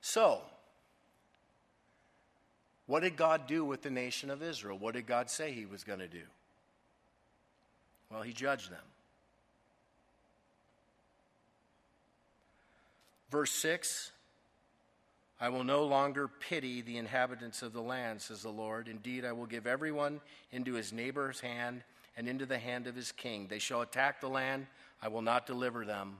[0.00, 0.42] So,
[2.86, 4.76] what did God do with the nation of Israel?
[4.76, 6.22] What did God say he was going to do?
[8.10, 8.84] Well, he judged them.
[13.34, 14.12] Verse 6
[15.40, 18.86] I will no longer pity the inhabitants of the land, says the Lord.
[18.86, 20.20] Indeed, I will give everyone
[20.52, 21.82] into his neighbor's hand
[22.16, 23.48] and into the hand of his king.
[23.48, 24.68] They shall attack the land.
[25.02, 26.18] I will not deliver them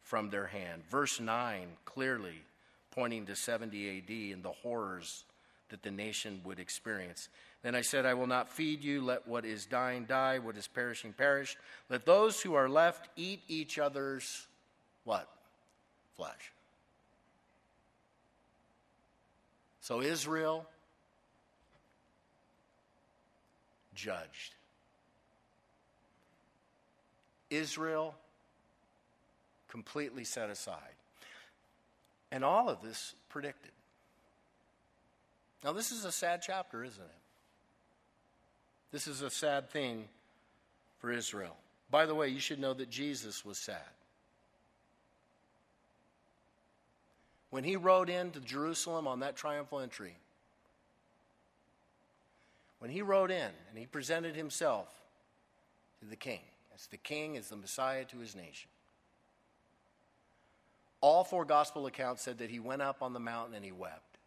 [0.00, 0.84] from their hand.
[0.88, 2.40] Verse 9, clearly
[2.92, 5.24] pointing to 70 AD and the horrors
[5.68, 7.28] that the nation would experience.
[7.62, 9.02] Then I said, I will not feed you.
[9.02, 11.58] Let what is dying die, what is perishing perish.
[11.90, 14.46] Let those who are left eat each other's
[15.04, 15.28] what?
[16.16, 16.52] Flesh.
[19.80, 20.66] So Israel
[23.94, 24.54] judged.
[27.50, 28.14] Israel
[29.68, 30.78] completely set aside.
[32.30, 33.72] And all of this predicted.
[35.62, 37.10] Now, this is a sad chapter, isn't it?
[38.92, 40.04] This is a sad thing
[41.00, 41.56] for Israel.
[41.90, 43.93] By the way, you should know that Jesus was sad.
[47.54, 50.16] When he rode into Jerusalem on that triumphal entry,
[52.80, 54.88] when he rode in and he presented himself
[56.00, 56.40] to the king,
[56.74, 58.68] as the king, as the Messiah to his nation,
[61.00, 64.18] all four gospel accounts said that he went up on the mountain and he wept.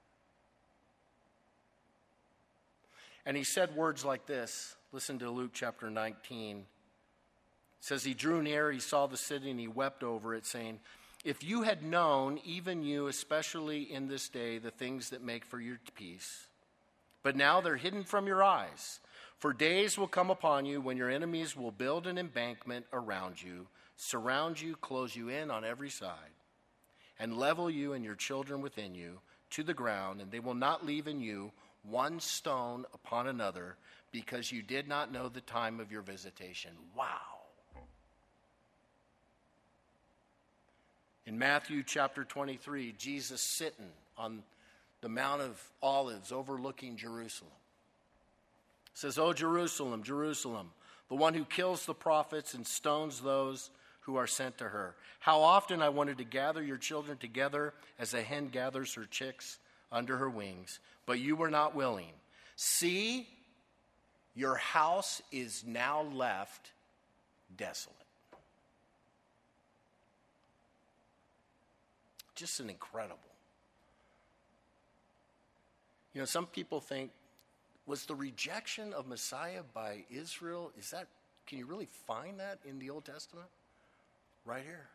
[3.26, 4.78] And he said words like this.
[4.94, 6.60] Listen to Luke chapter 19.
[6.60, 6.66] It
[7.82, 10.80] says, He drew near, he saw the city, and he wept over it, saying,
[11.28, 15.60] if you had known, even you, especially in this day, the things that make for
[15.60, 16.48] your peace,
[17.22, 19.02] but now they're hidden from your eyes.
[19.40, 23.68] For days will come upon you when your enemies will build an embankment around you,
[23.98, 26.32] surround you, close you in on every side,
[27.20, 30.86] and level you and your children within you to the ground, and they will not
[30.86, 31.52] leave in you
[31.84, 33.76] one stone upon another
[34.14, 36.72] because you did not know the time of your visitation.
[36.96, 37.37] Wow.
[41.28, 44.44] In Matthew chapter 23, Jesus sitting on
[45.02, 47.52] the Mount of Olives overlooking Jerusalem
[48.94, 50.72] says, "O Jerusalem, Jerusalem,
[51.10, 53.70] the one who kills the prophets and stones those
[54.02, 54.96] who are sent to her.
[55.20, 59.60] How often I wanted to gather your children together as a hen gathers her chicks
[59.92, 62.14] under her wings, but you were not willing.
[62.56, 63.28] See,
[64.34, 66.72] your house is now left
[67.54, 67.97] desolate.
[72.38, 73.18] Just an incredible.
[76.14, 77.12] You know, some people think,
[77.86, 81.08] was the rejection of Messiah by Israel, is that,
[81.46, 83.48] can you really find that in the Old Testament?
[84.46, 84.88] Right here.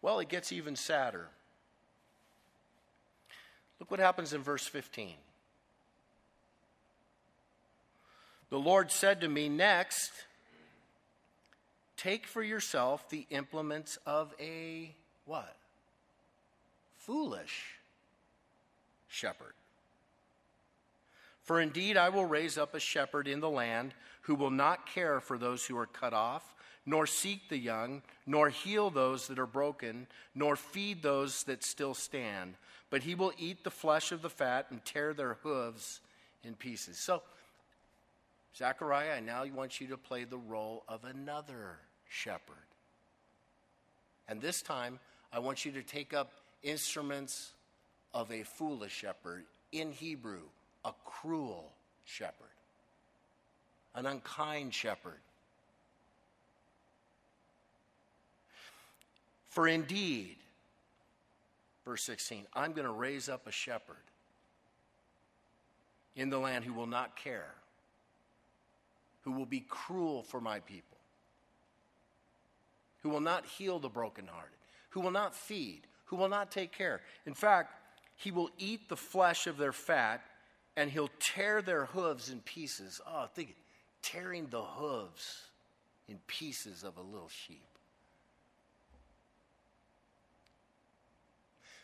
[0.00, 1.28] Well, it gets even sadder.
[3.80, 5.14] Look what happens in verse 15.
[8.50, 10.12] The Lord said to me, Next,
[11.98, 14.94] take for yourself the implements of a
[15.26, 15.56] what?
[16.96, 17.78] Foolish
[19.08, 19.52] shepherd.
[21.42, 25.20] For indeed, I will raise up a shepherd in the land who will not care
[25.20, 29.46] for those who are cut off, nor seek the young, nor heal those that are
[29.46, 32.54] broken, nor feed those that still stand.
[32.90, 36.00] But he will eat the flesh of the fat and tear their hooves
[36.44, 36.98] in pieces.
[36.98, 37.22] So,
[38.56, 42.56] Zechariah, I now want you to play the role of another shepherd.
[44.28, 44.98] And this time,
[45.32, 47.52] I want you to take up instruments
[48.12, 49.44] of a foolish shepherd.
[49.72, 50.42] In Hebrew,
[50.84, 51.72] a cruel
[52.04, 52.32] shepherd,
[53.94, 55.20] an unkind shepherd.
[59.48, 60.36] For indeed,
[61.84, 63.96] verse 16, I'm going to raise up a shepherd
[66.16, 67.54] in the land who will not care
[69.28, 70.97] who will be cruel for my people,
[73.02, 74.56] who will not heal the brokenhearted,
[74.90, 77.00] who will not feed, who will not take care.
[77.26, 77.74] In fact,
[78.16, 80.22] he will eat the flesh of their fat
[80.76, 83.00] and he'll tear their hooves in pieces.
[83.06, 83.56] Oh, think it,
[84.00, 85.42] tearing the hooves
[86.08, 87.66] in pieces of a little sheep.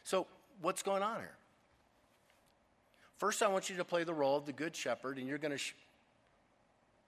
[0.04, 0.26] So,
[0.60, 1.36] what's going on here?
[3.16, 5.52] First, I want you to play the role of the good shepherd, and you're going
[5.52, 5.74] to sh-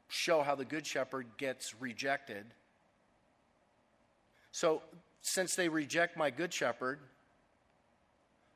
[0.08, 2.46] show how the good shepherd gets rejected.
[4.56, 4.80] So,
[5.20, 6.98] since they reject my good shepherd,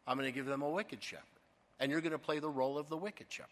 [0.07, 1.27] I'm going to give them a wicked shepherd.
[1.79, 3.51] And you're going to play the role of the wicked shepherd.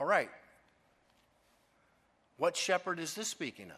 [0.00, 0.30] All right.
[2.38, 3.76] What shepherd is this speaking of?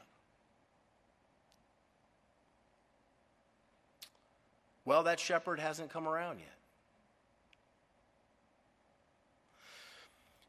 [4.86, 6.48] Well, that shepherd hasn't come around yet.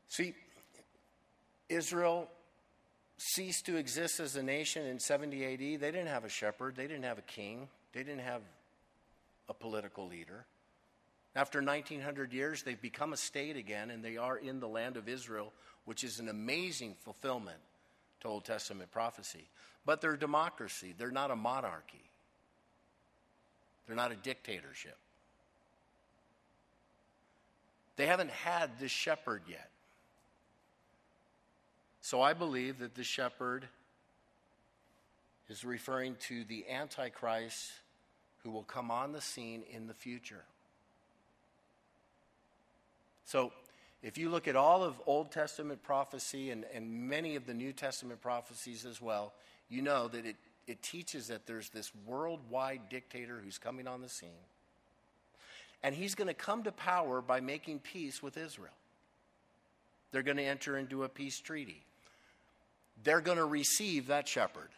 [0.07, 0.33] See,
[1.67, 2.29] Israel
[3.23, 5.59] ceased to exist as a nation in 70 AD.
[5.59, 8.41] They didn't have a shepherd, they didn't have a king, they didn't have
[9.47, 10.45] a political leader.
[11.35, 15.07] After 1900 years, they've become a state again, and they are in the land of
[15.07, 15.53] Israel,
[15.85, 17.59] which is an amazing fulfillment
[18.21, 19.47] to Old Testament prophecy.
[19.85, 22.03] But they're a democracy, they're not a monarchy,
[23.87, 24.97] they're not a dictatorship.
[27.95, 29.69] They haven't had this shepherd yet.
[32.03, 33.65] So I believe that the shepherd
[35.47, 37.71] is referring to the Antichrist
[38.43, 40.43] who will come on the scene in the future.
[43.23, 43.53] So,
[44.01, 47.71] if you look at all of Old Testament prophecy and, and many of the New
[47.71, 49.31] Testament prophecies as well,
[49.69, 50.35] you know that it,
[50.67, 54.29] it teaches that there's this worldwide dictator who's coming on the scene.
[55.81, 58.75] And he's going to come to power by making peace with Israel.
[60.11, 61.81] They're going to enter into a peace treaty
[63.01, 64.69] they're going to receive that shepherd.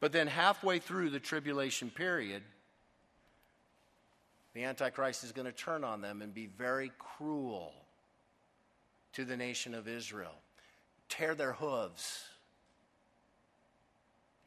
[0.00, 2.42] But then, halfway through the tribulation period,
[4.54, 7.72] the Antichrist is going to turn on them and be very cruel
[9.14, 10.34] to the nation of Israel,
[11.08, 12.24] tear their hooves,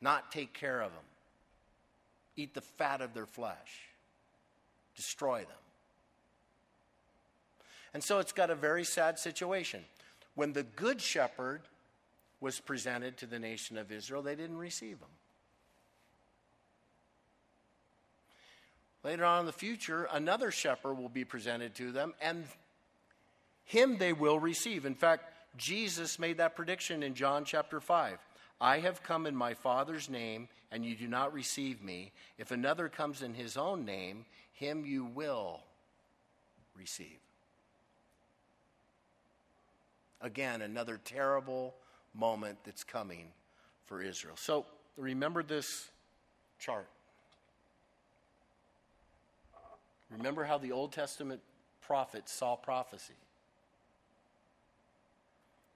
[0.01, 1.03] not take care of them,
[2.35, 3.89] eat the fat of their flesh,
[4.95, 5.57] destroy them.
[7.93, 9.85] And so it's got a very sad situation.
[10.35, 11.61] When the good shepherd
[12.39, 15.09] was presented to the nation of Israel, they didn't receive him.
[19.03, 22.45] Later on in the future, another shepherd will be presented to them, and
[23.63, 24.85] him they will receive.
[24.85, 28.17] In fact, Jesus made that prediction in John chapter 5.
[28.59, 32.11] I have come in my Father's name, and you do not receive me.
[32.37, 35.61] If another comes in his own name, him you will
[36.75, 37.24] receive.
[40.21, 41.75] Again, another terrible
[42.13, 43.27] moment that's coming
[43.85, 44.35] for Israel.
[44.37, 44.65] So
[44.97, 45.89] remember this
[46.59, 46.87] chart.
[50.09, 51.41] Remember how the Old Testament
[51.81, 53.13] prophets saw prophecy.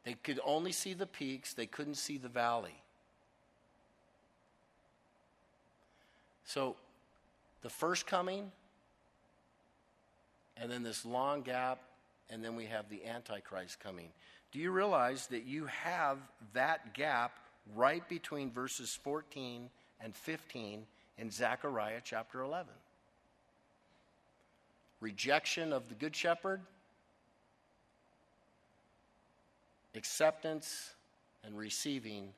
[0.04, 2.82] They could only see the peaks, they couldn't see the valley.
[6.46, 6.78] So,
[7.62, 8.52] the first coming,
[10.58, 11.80] and then this long gap,
[12.30, 14.10] and then we have the Antichrist coming.
[14.52, 16.18] Do you realize that you have
[16.54, 17.34] that gap
[17.76, 19.70] right between verses 14
[20.02, 20.86] and 15
[21.18, 22.68] in Zechariah chapter 11.
[25.02, 26.62] Rejection of the Good Shepherd,
[29.96, 30.94] acceptance
[31.44, 32.30] and receiving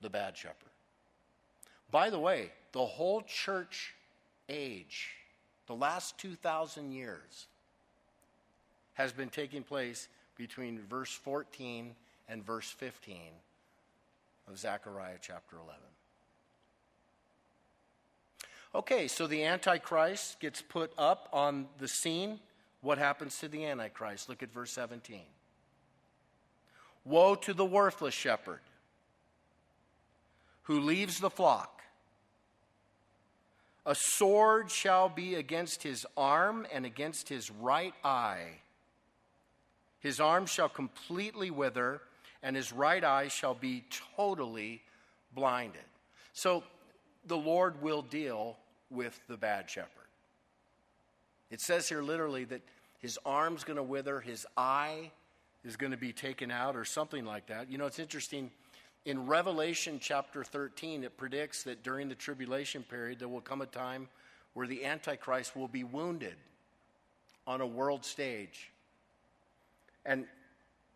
[0.00, 0.70] the Bad Shepherd.
[1.90, 3.94] By the way, the whole church
[4.48, 5.10] age,
[5.66, 7.46] the last 2,000 years,
[8.94, 11.94] has been taking place between verse 14
[12.28, 13.16] and verse 15
[14.48, 15.74] of Zechariah chapter 11.
[18.74, 22.40] Okay, so the Antichrist gets put up on the scene.
[22.80, 24.28] What happens to the Antichrist?
[24.28, 25.20] Look at verse 17.
[27.04, 28.60] Woe to the worthless shepherd
[30.62, 31.82] who leaves the flock.
[33.84, 38.60] A sword shall be against his arm and against his right eye.
[40.02, 42.02] His arm shall completely wither,
[42.42, 43.84] and his right eye shall be
[44.16, 44.82] totally
[45.32, 45.80] blinded.
[46.32, 46.64] So
[47.26, 48.56] the Lord will deal
[48.90, 49.88] with the bad shepherd.
[51.52, 52.62] It says here literally that
[52.98, 55.12] his arm's going to wither, his eye
[55.64, 57.70] is going to be taken out, or something like that.
[57.70, 58.50] You know, it's interesting.
[59.04, 63.66] In Revelation chapter 13, it predicts that during the tribulation period, there will come a
[63.66, 64.08] time
[64.54, 66.34] where the Antichrist will be wounded
[67.46, 68.71] on a world stage
[70.04, 70.26] and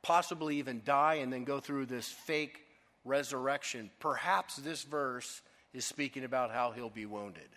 [0.03, 2.65] possibly even die and then go through this fake
[3.05, 3.91] resurrection.
[4.01, 5.43] Perhaps this verse
[5.73, 7.49] is speaking about how he'll be wounded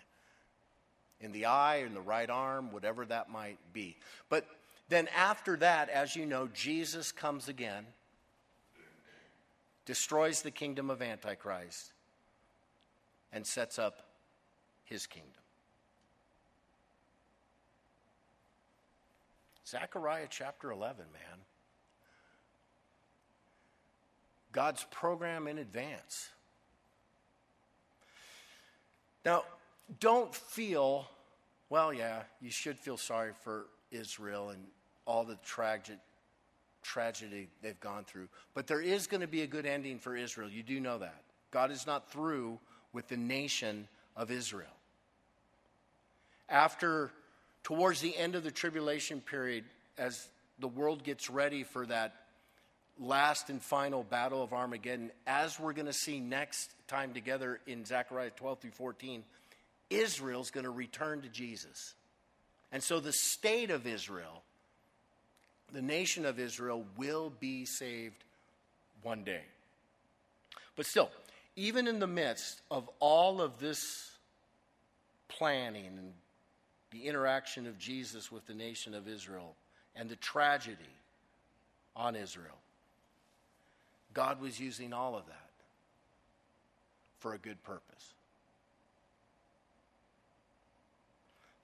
[1.20, 3.96] in the eye, in the right arm, whatever that might be.
[4.28, 4.46] But
[4.88, 7.86] then after that, as you know, Jesus comes again,
[9.84, 11.92] destroys the kingdom of Antichrist,
[13.32, 14.02] and sets up
[14.84, 15.30] his kingdom.
[19.70, 21.38] Zechariah chapter 11, man.
[24.52, 26.28] God's program in advance.
[29.24, 29.44] Now,
[30.00, 31.08] don't feel,
[31.68, 34.64] well, yeah, you should feel sorry for Israel and
[35.06, 35.98] all the tragic
[36.82, 38.28] tragedy they've gone through.
[38.54, 40.48] But there is going to be a good ending for Israel.
[40.48, 41.22] You do know that.
[41.50, 42.58] God is not through
[42.92, 44.66] with the nation of Israel.
[46.48, 47.12] After,
[47.62, 49.64] towards the end of the tribulation period,
[49.98, 50.26] as
[50.58, 52.14] the world gets ready for that
[52.98, 57.84] last and final battle of Armageddon, as we're going to see next time together in
[57.84, 59.24] Zechariah 12 through 14,
[59.88, 61.94] Israel's going to return to Jesus.
[62.72, 64.42] And so the state of Israel,
[65.72, 68.22] the nation of Israel, will be saved
[69.02, 69.42] one day.
[70.76, 71.10] But still,
[71.56, 74.10] even in the midst of all of this
[75.28, 76.12] planning and
[76.90, 79.54] the interaction of Jesus with the nation of Israel
[79.94, 80.76] and the tragedy
[81.94, 82.58] on Israel,
[84.12, 85.50] God was using all of that
[87.18, 88.14] for a good purpose.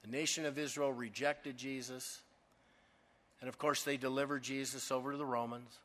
[0.04, 2.20] The nation of Israel rejected Jesus.
[3.40, 5.78] And of course, they delivered Jesus over to the Romans.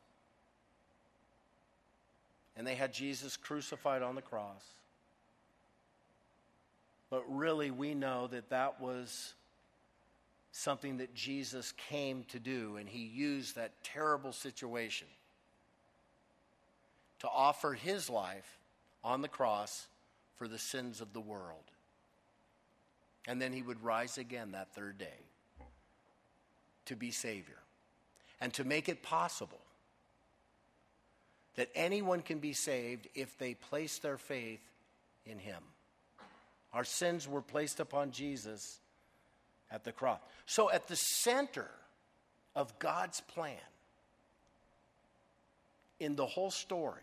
[2.56, 4.62] And they had Jesus crucified on the cross.
[7.12, 9.34] But really, we know that that was
[10.50, 15.06] something that Jesus came to do, and he used that terrible situation
[17.18, 18.58] to offer his life
[19.04, 19.88] on the cross
[20.38, 21.64] for the sins of the world.
[23.28, 25.20] And then he would rise again that third day
[26.86, 27.58] to be Savior
[28.40, 29.60] and to make it possible
[31.56, 34.62] that anyone can be saved if they place their faith
[35.26, 35.62] in him.
[36.72, 38.80] Our sins were placed upon Jesus
[39.70, 40.20] at the cross.
[40.46, 41.68] So, at the center
[42.54, 43.56] of God's plan
[46.00, 47.02] in the whole story,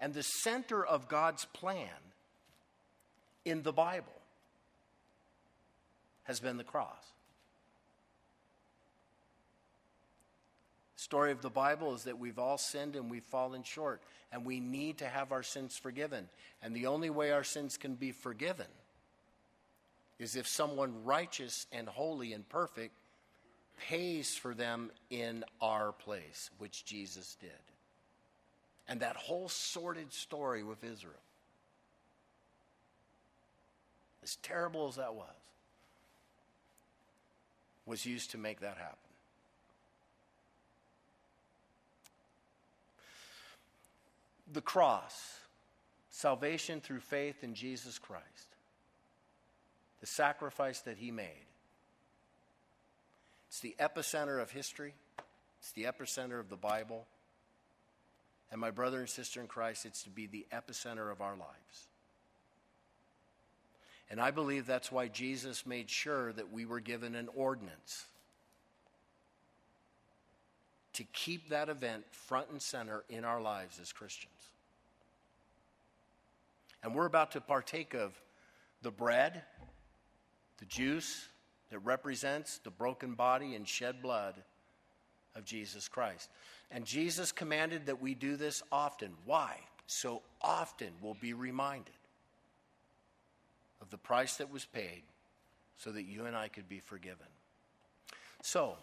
[0.00, 1.88] and the center of God's plan
[3.44, 4.06] in the Bible,
[6.24, 6.96] has been the cross.
[11.10, 14.00] Story of the Bible is that we've all sinned and we've fallen short,
[14.30, 16.28] and we need to have our sins forgiven.
[16.62, 18.68] And the only way our sins can be forgiven
[20.20, 22.94] is if someone righteous and holy and perfect
[23.88, 27.50] pays for them in our place, which Jesus did.
[28.86, 31.14] And that whole sordid story with Israel,
[34.22, 35.26] as terrible as that was,
[37.84, 39.09] was used to make that happen.
[44.52, 45.38] The cross,
[46.10, 48.24] salvation through faith in Jesus Christ,
[50.00, 51.46] the sacrifice that he made.
[53.48, 54.94] It's the epicenter of history,
[55.60, 57.06] it's the epicenter of the Bible.
[58.52, 61.86] And my brother and sister in Christ, it's to be the epicenter of our lives.
[64.10, 68.06] And I believe that's why Jesus made sure that we were given an ordinance
[70.94, 74.32] to keep that event front and center in our lives as Christians.
[76.82, 78.12] And we're about to partake of
[78.82, 79.42] the bread,
[80.58, 81.28] the juice
[81.70, 84.34] that represents the broken body and shed blood
[85.36, 86.28] of Jesus Christ.
[86.70, 89.10] And Jesus commanded that we do this often.
[89.24, 89.56] Why?
[89.86, 91.94] So often we'll be reminded
[93.80, 95.02] of the price that was paid
[95.76, 97.26] so that you and I could be forgiven.
[98.42, 98.76] So,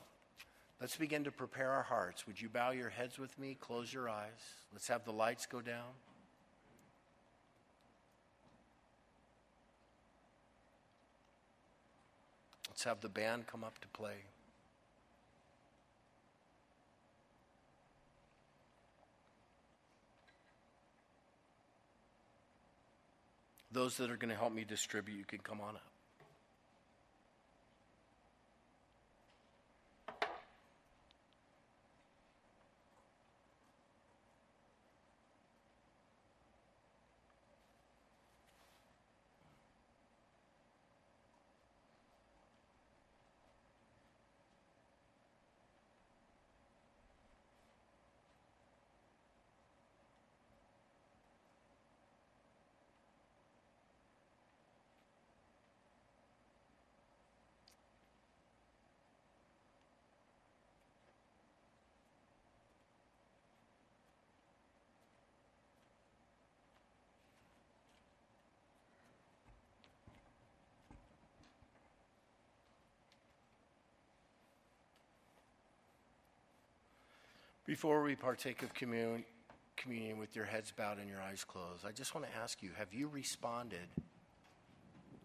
[0.80, 2.26] let's begin to prepare our hearts.
[2.28, 3.58] Would you bow your heads with me?
[3.60, 4.56] Close your eyes.
[4.72, 5.94] Let's have the lights go down.
[12.70, 14.18] Let's have the band come up to play.
[23.72, 25.87] Those that are going to help me distribute, you can come on up.
[77.68, 79.26] Before we partake of communion,
[79.76, 82.72] communion with your heads bowed and your eyes closed, I just want to ask you
[82.78, 83.90] have you responded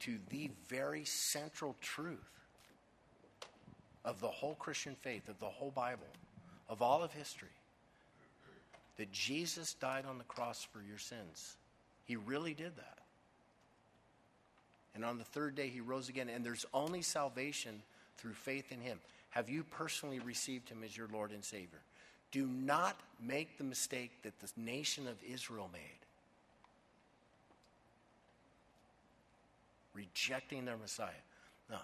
[0.01, 2.18] to the very central truth
[4.05, 6.09] of the whole Christian faith, of the whole Bible,
[6.68, 7.49] of all of history?
[8.97, 11.57] That Jesus died on the cross for your sins.
[12.05, 12.99] He really did that.
[14.97, 16.28] And on the third day, he rose again.
[16.28, 17.82] And there's only salvation
[18.18, 18.99] through faith in him.
[19.30, 21.80] Have you personally received him as your Lord and Savior?
[22.32, 25.80] Do not make the mistake that the nation of Israel made.
[29.94, 31.10] Rejecting their Messiah.
[31.70, 31.76] No.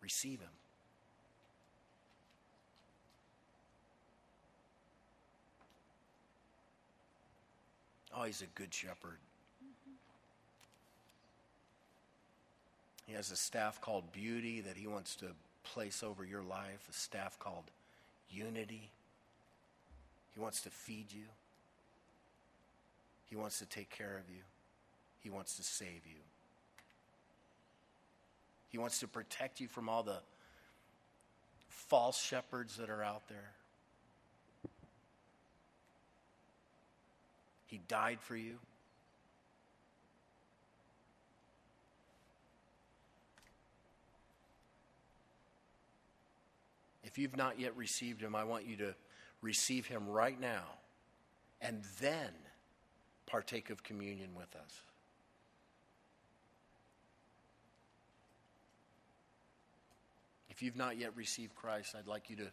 [0.00, 0.48] Receive him.
[8.16, 9.18] Oh, he's a good shepherd.
[13.06, 15.26] He has a staff called beauty that he wants to
[15.62, 17.64] place over your life, a staff called
[18.34, 18.90] unity.
[20.34, 21.24] He wants to feed you.
[23.30, 24.42] He wants to take care of you.
[25.20, 26.20] He wants to save you.
[28.68, 30.18] He wants to protect you from all the
[31.68, 33.52] false shepherds that are out there.
[37.66, 38.58] He died for you.
[47.14, 48.92] If you've not yet received him, I want you to
[49.40, 50.64] receive him right now
[51.60, 52.30] and then
[53.24, 54.80] partake of communion with us.
[60.50, 62.48] If you've not yet received Christ, I'd like you to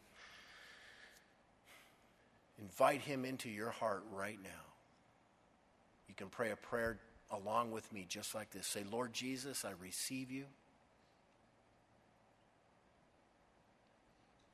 [2.59, 4.49] invite him into your heart right now.
[6.07, 6.99] You can pray a prayer
[7.31, 8.67] along with me, just like this.
[8.67, 10.45] Say, Lord Jesus, I receive you.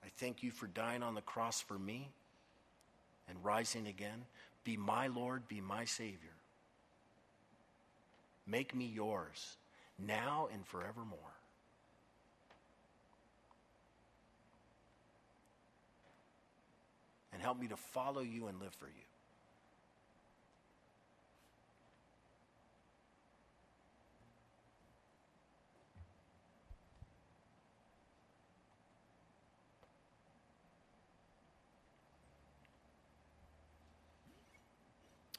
[0.07, 2.07] I thank you for dying on the cross for me
[3.27, 4.23] and rising again.
[4.63, 6.31] Be my Lord, be my Savior.
[8.45, 9.57] Make me yours
[9.99, 11.19] now and forevermore.
[17.33, 19.06] And help me to follow you and live for you.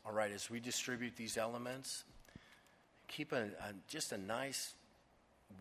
[0.08, 2.04] All right, as we distribute these elements,
[3.08, 4.72] keep a, a, just a nice,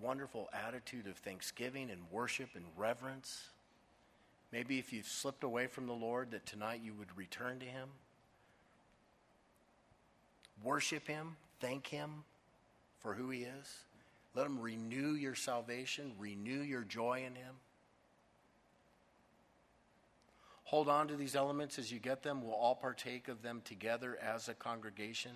[0.02, 3.50] wonderful attitude of thanksgiving and worship and reverence.
[4.54, 7.90] Maybe if you've slipped away from the Lord, that tonight you would return to Him.
[10.64, 12.24] Worship Him, thank Him
[13.00, 13.80] for who He is.
[14.34, 17.56] Let Him renew your salvation, renew your joy in Him.
[20.68, 22.42] Hold on to these elements as you get them.
[22.42, 25.32] We'll all partake of them together as a congregation.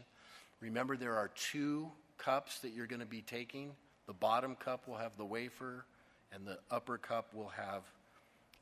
[0.59, 3.71] Remember, there are two cups that you're going to be taking.
[4.07, 5.85] The bottom cup will have the wafer,
[6.33, 7.83] and the upper cup will have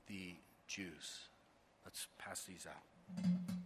[0.08, 0.36] the
[0.68, 1.22] juice.
[1.84, 3.59] Let's pass these out.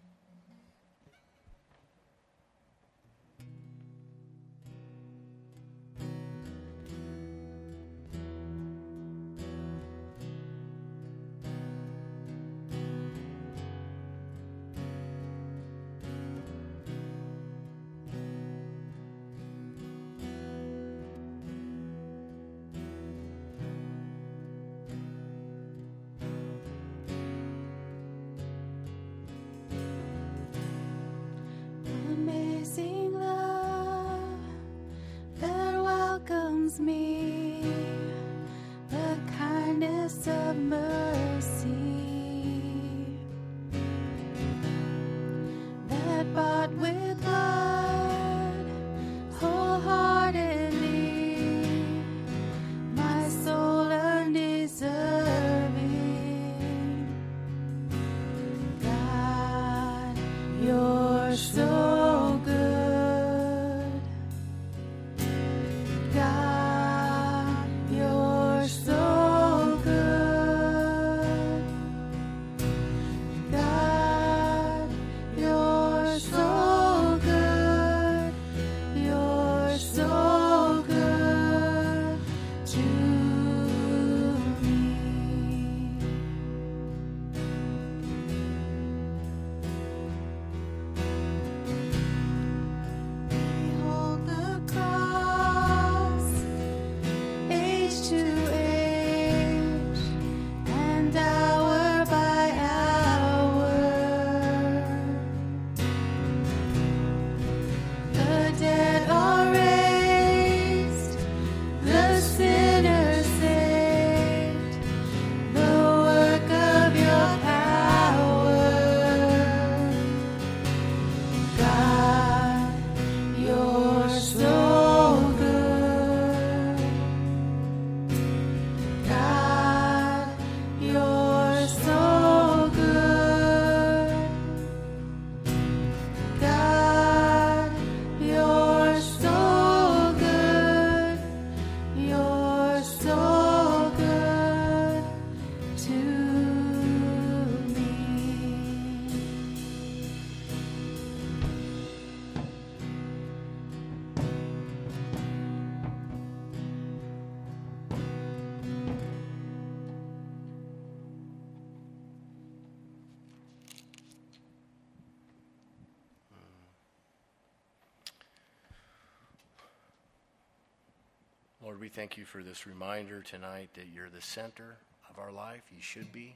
[171.63, 175.61] Lord, we thank you for this reminder tonight that you're the center of our life.
[175.73, 176.35] You should be.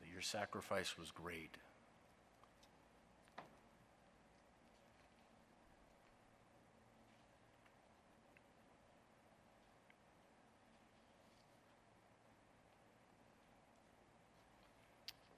[0.00, 1.54] That your sacrifice was great.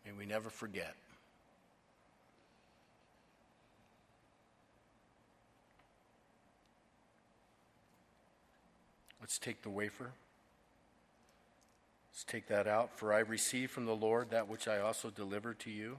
[0.07, 0.95] May we never forget.
[9.29, 10.12] Let's take the wafer.
[12.11, 12.99] Let's take that out.
[12.99, 15.99] For I received from the Lord that which I also delivered to you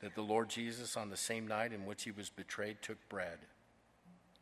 [0.00, 3.38] that the Lord Jesus, on the same night in which he was betrayed, took bread.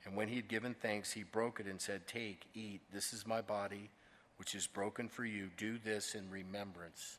[0.05, 3.27] And when he had given thanks, he broke it and said, Take, eat, this is
[3.27, 3.89] my body,
[4.37, 5.49] which is broken for you.
[5.57, 7.17] Do this in remembrance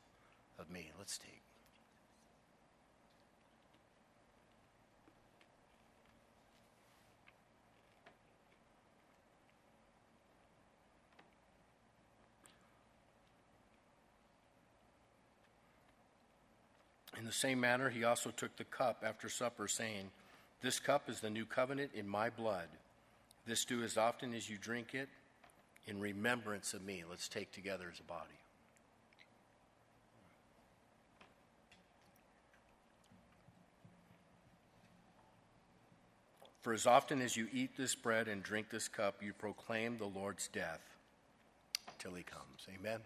[0.60, 0.92] of me.
[1.00, 1.41] Let's take.
[17.22, 20.10] In the same manner, he also took the cup after supper, saying,
[20.64, 22.68] This cup is the new covenant in my blood.
[23.46, 25.08] This do as often as you drink it
[25.86, 27.04] in remembrance of me.
[27.08, 28.26] Let's take together as a body.
[36.62, 40.06] For as often as you eat this bread and drink this cup, you proclaim the
[40.06, 40.82] Lord's death
[42.00, 42.66] till he comes.
[42.68, 43.00] Amen.
[43.00, 43.02] Amen.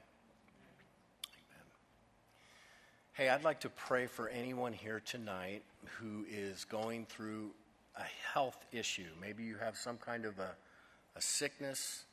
[3.15, 5.63] Hey, I'd like to pray for anyone here tonight
[5.99, 7.51] who is going through
[7.95, 8.03] a
[8.33, 9.07] health issue.
[9.21, 10.51] Maybe you have some kind of a,
[11.15, 12.03] a sickness.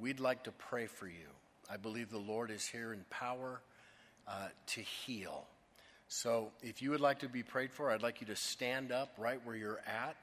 [0.00, 1.28] We'd like to pray for you.
[1.70, 3.60] I believe the Lord is here in power.
[4.28, 5.46] uh, to heal.
[6.08, 9.10] So if you would like to be prayed for, I'd like you to stand up
[9.18, 10.16] right where you're at.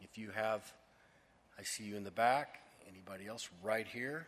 [0.00, 0.62] If you have,
[1.58, 2.60] I see you in the back.
[2.88, 4.26] Anybody else right here?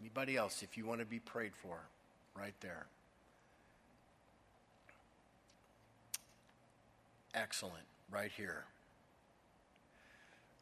[0.00, 1.78] Anybody else, if you want to be prayed for,
[2.34, 2.86] right there.
[7.34, 8.64] Excellent, right here.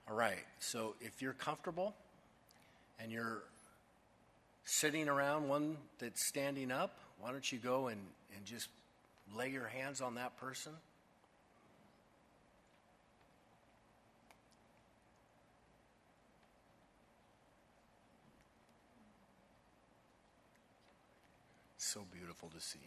[0.09, 1.95] All right, so if you're comfortable
[3.01, 3.43] and you're
[4.65, 8.01] sitting around one that's standing up, why don't you go and,
[8.37, 8.69] and just
[9.37, 10.73] lay your hands on that person?
[21.79, 22.79] So beautiful to see.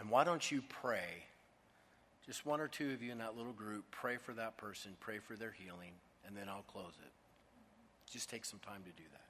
[0.00, 1.24] And why don't you pray?
[2.26, 5.18] Just one or two of you in that little group, pray for that person, pray
[5.18, 5.92] for their healing,
[6.26, 7.12] and then I'll close it.
[8.10, 9.29] Just take some time to do that.